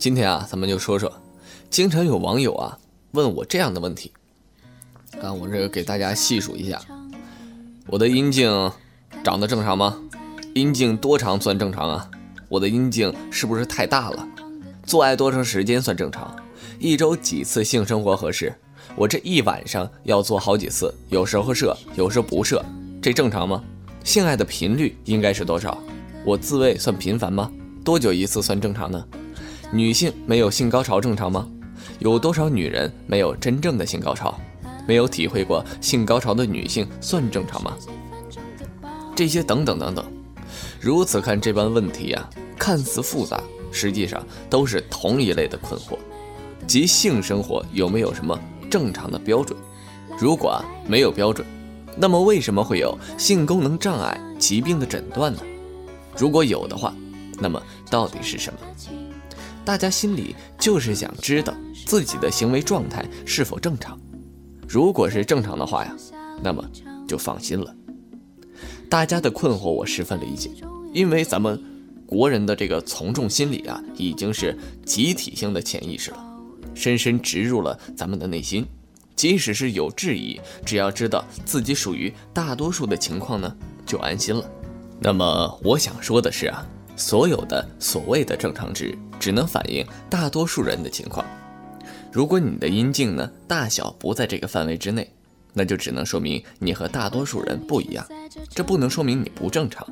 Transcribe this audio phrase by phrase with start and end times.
[0.00, 1.12] 今天啊，咱们就说说，
[1.68, 2.78] 经常有网友啊
[3.10, 4.10] 问我这样的问题，
[5.20, 6.80] 啊，我这个给大家细数一下，
[7.86, 8.48] 我的阴茎
[9.22, 10.00] 长得正常吗？
[10.54, 12.10] 阴茎多长算正常啊？
[12.48, 14.26] 我的阴茎是不是太大了？
[14.84, 16.34] 做爱多长时间算正常？
[16.78, 18.54] 一周几次性生活合适？
[18.96, 22.64] 我这一晚上要做好几次，有时候射，有时候不射，
[23.02, 23.62] 这正常吗？
[24.02, 25.76] 性爱的频率应该是多少？
[26.24, 27.52] 我自慰算频繁吗？
[27.84, 29.06] 多久一次算正常呢？
[29.72, 31.46] 女性没有性高潮正常吗？
[32.00, 34.38] 有多少女人没有真正的性高潮？
[34.86, 37.76] 没有体会过性高潮的女性算正常吗？
[39.14, 40.04] 这些等等等等，
[40.80, 42.28] 如此看这般问题呀，
[42.58, 43.40] 看似复杂，
[43.70, 45.96] 实际上都是同一类的困惑，
[46.66, 48.36] 即性生活有没有什么
[48.68, 49.56] 正常的标准？
[50.18, 51.46] 如果啊没有标准，
[51.96, 55.40] 那么为什么会有性功能障碍疾病的诊断呢？
[56.16, 56.92] 如果有的话，
[57.38, 58.58] 那么到底是什么？
[59.64, 61.54] 大家心里就是想知道
[61.86, 63.98] 自己的行为状态是否正常。
[64.68, 65.94] 如果是正常的话呀，
[66.42, 66.64] 那么
[67.06, 67.74] 就放心了。
[68.88, 70.50] 大家的困惑我十分理解，
[70.92, 71.62] 因为咱们
[72.06, 76.24] 国人的这个从众心理啊，已经是集体性的潜意识了，
[76.74, 78.66] 深深植入了咱们的内心。
[79.14, 84.50] 即使是有质疑，只要知道自己属于大多数的情况呢，就安心了。
[84.98, 86.66] 那么我想说的是啊。
[87.00, 91.24] 所有的所谓的正常值，只能反映大多数人的情况。
[92.12, 95.10] 如果你的阴茎呢大小不在这个范围之内，
[95.54, 98.06] 那就只能说明你和大多数人不一样，
[98.50, 99.86] 这不能说明你不正常。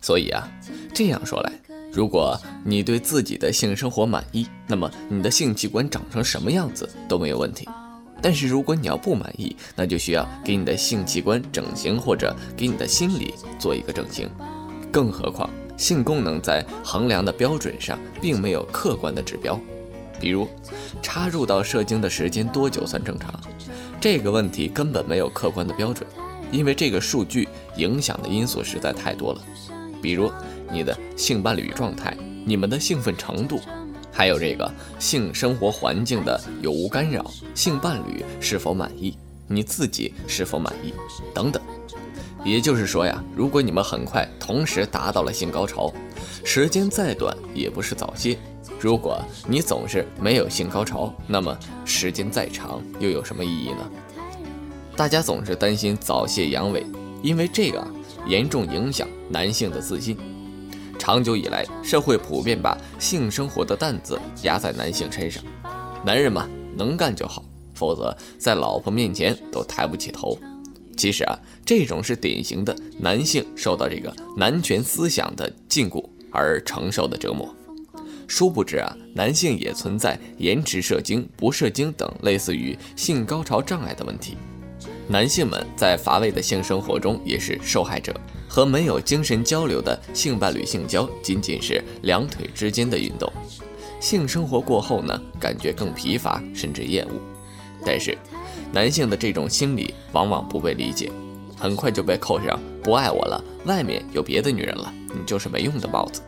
[0.00, 0.48] 所以啊，
[0.94, 1.52] 这样说来，
[1.92, 7.68] 如果你对自己的性生活满意，那么你的性器官长成什么样子都没有问题。
[8.22, 14.26] 但是如果你要不满意，那就需要给你的性器官整形，或者给你的心理做一个整形。
[14.90, 15.50] 更何况。
[15.76, 19.60] 性功能在衡量的标准上并没有客观的指标，
[20.18, 20.48] 比如
[21.02, 23.32] 插入到射精的时间多久算正常，
[24.00, 26.08] 这个问题根本没有客观的标准，
[26.50, 29.40] 因为这个数据影响的因素实在太多了，
[30.00, 30.30] 比如
[30.72, 33.60] 你的性伴侣状态、你们的兴奋程度，
[34.12, 40.94] 还有这个性生活环境的有无干扰、性伴侣是否满意、你自己是否满意
[41.34, 41.62] 等等。
[42.46, 45.92] 也就是说呀，如果你们很快同时达到了性高潮，
[46.44, 48.36] 时间再短也不是早泄；
[48.78, 53.90] 如果你总是没有性高潮，那么时间再长又有什么意义呢？
[54.96, 56.84] 大家总是担心早泄阳痿，
[57.20, 57.84] 因为这个
[58.28, 60.16] 严重影响男性的自信。
[61.00, 65.42] 长久以来，社会普遍把性生活的担子压在男性身上，
[66.04, 67.42] 男人嘛，能干就好，
[67.74, 70.38] 否则在老婆面前都抬不起头。
[70.96, 76.02] 其实啊，这种是典型的男性受到这个男权思想的禁锢
[76.32, 77.54] 而承受的折磨。
[78.26, 84.36] 殊不知啊，男性也存在延迟射精、不射精等类似于性高潮障碍的问题。
[85.06, 88.12] 男性们在乏味的性生活中也是受害者，
[88.48, 93.30] 和没有精神交流的性伴侣性交仅仅是两腿之间的运动。
[94.00, 97.20] 性生活过后呢，感觉更疲乏，甚至厌恶。
[97.84, 98.16] 但是。
[98.72, 101.10] 男性的这种心理往往不被理解，
[101.56, 106.20] 很快就被扣上不爱我了，外面有别的女人了，你就是没用的帽子。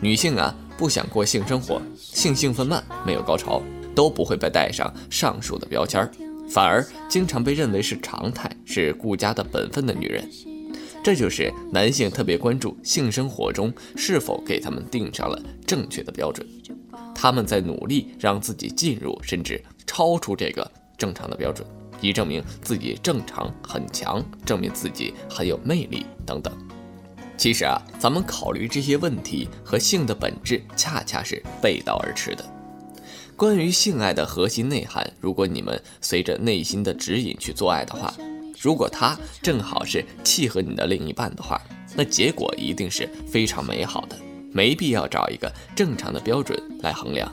[0.00, 3.62] 女性啊，不想过性生活，性兴奋慢，没有高潮，
[3.94, 6.10] 都不会被带上上述的标签，
[6.50, 10.28] 反而经常被认为是常态，是顾家的本分的女人。
[11.02, 16.44] 这就是男性特别关注性生活中是否给他们定上了正确的标准，
[17.14, 20.68] 他们在努力让自己进入甚至超出这个。
[20.98, 21.66] 正常的标准，
[22.00, 26.52] 以证明自己正常很强，证明自己很有魅力等等。
[27.36, 32.44] 其实啊，咱们考虑这些问题和性的本质恰恰是背道而驰的。
[33.36, 38.14] 关于性爱的核心内涵，如果你们随着内心的指引去做爱的话，
[38.58, 41.60] 如果他正好是契合你的另一半的话，
[41.94, 44.16] 那结果一定是非常美好的。
[44.52, 47.30] 没必要找一个正常的标准来衡量。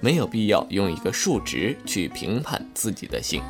[0.00, 3.42] 没有必要用一个数值去评判自己的性。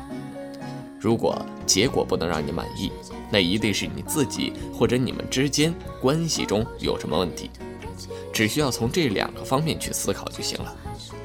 [0.99, 2.91] 如果结果不能让你满意，
[3.31, 7.49] 那一定是你自己或者你们之间关系中有什么问题。
[8.33, 10.75] 只需要从这两个方面去思考就行了，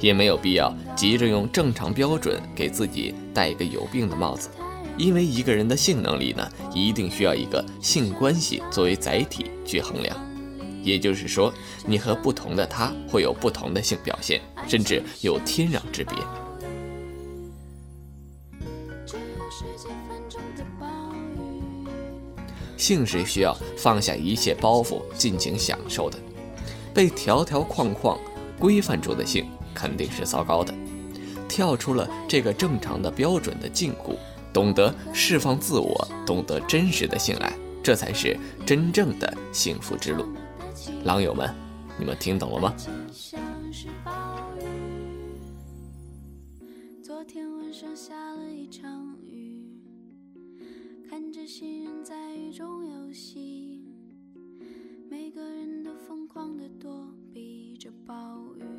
[0.01, 4.49] 也没有必要急着用正常标准给自己戴一个有病的帽子。
[4.99, 10.32] 因为一个人的性能力呢，一定需要一个性关系作为载体去衡量。
[10.83, 11.53] 也就是说，
[11.87, 16.15] 你和不同的他会有不同的性表现，甚至有天壤之别。
[22.77, 26.19] 性是需要放下一切包袱，尽情享受的。
[26.93, 28.19] 被条条框框
[28.59, 30.75] 规范住的性肯定是糟糕的。
[31.49, 34.17] 跳出了这个正常的标准的禁锢，
[34.53, 37.53] 懂得释放自我，懂得真实的性爱，
[37.83, 38.37] 这才是
[38.67, 40.27] 真正的幸福之路。
[41.05, 41.53] 狼友们，
[41.99, 42.75] 你们听懂了吗？
[47.03, 49.65] 昨天晚上下了一场雨，
[51.09, 53.85] 看着行人在雨中游戏，
[55.11, 58.15] 每个人都疯狂的躲避着暴
[58.57, 58.72] 雨。